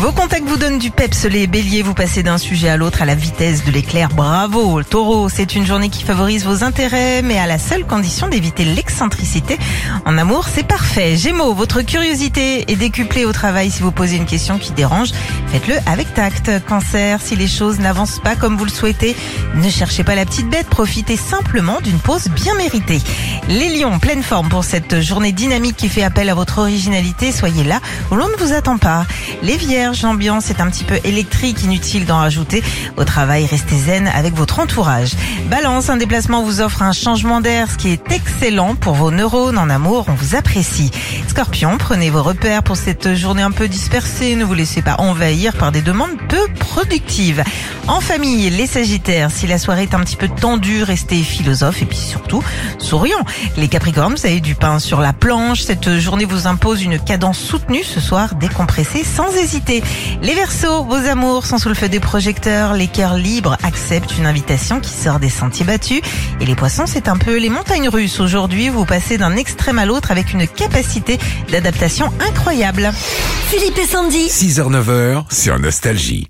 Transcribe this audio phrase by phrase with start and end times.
[0.00, 3.04] Vos contacts vous donnent du peps, les béliers, vous passez d'un sujet à l'autre à
[3.04, 4.08] la vitesse de l'éclair.
[4.10, 4.80] Bravo.
[4.84, 9.58] Taureau, c'est une journée qui favorise vos intérêts, mais à la seule condition d'éviter l'excentricité.
[10.04, 11.16] En amour, c'est parfait.
[11.16, 15.08] Gémeaux, votre curiosité est décuplée au travail si vous posez une question qui dérange.
[15.48, 16.48] Faites-le avec tact.
[16.68, 19.16] Cancer, si les choses n'avancent pas comme vous le souhaitez,
[19.56, 23.00] ne cherchez pas la petite bête, profitez simplement d'une pause bien méritée.
[23.48, 27.64] Les lions, pleine forme pour cette journée dynamique qui fait appel à votre originalité, soyez
[27.64, 27.80] là
[28.12, 29.04] où l'on ne vous attend pas.
[29.42, 32.62] Les vierges, l'ambiance est un petit peu électrique, inutile d'en rajouter.
[32.96, 35.12] Au travail, restez zen avec votre entourage.
[35.50, 39.58] Balance, un déplacement vous offre un changement d'air, ce qui est excellent pour vos neurones.
[39.58, 40.90] En amour, on vous apprécie.
[41.28, 44.36] Scorpion, prenez vos repères pour cette journée un peu dispersée.
[44.36, 47.42] Ne vous laissez pas envahir par des demandes peu productives.
[47.86, 51.86] En famille, les sagittaires, si la soirée est un petit peu tendue, restez philosophe et
[51.86, 52.42] puis surtout
[52.78, 53.24] souriant.
[53.56, 55.62] Les capricornes, vous avez du pain sur la planche.
[55.62, 59.77] Cette journée vous impose une cadence soutenue ce soir, décompressez sans hésiter.
[60.22, 62.74] Les versos, vos amours sont sous le feu des projecteurs.
[62.74, 66.00] Les cœurs libres acceptent une invitation qui sort des sentiers battus.
[66.40, 68.20] Et les poissons, c'est un peu les montagnes russes.
[68.20, 71.18] Aujourd'hui, vous passez d'un extrême à l'autre avec une capacité
[71.50, 72.90] d'adaptation incroyable.
[73.48, 74.28] Philippe et Sandy.
[74.28, 76.28] 6h-9h sur Nostalgie.